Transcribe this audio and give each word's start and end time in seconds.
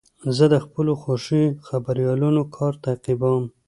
زه 0.35 0.45
د 0.53 0.55
خپلو 0.65 0.91
خوښې 1.01 1.43
خبریالانو 1.67 2.41
کار 2.55 2.73
تعقیبوم. 2.85 3.45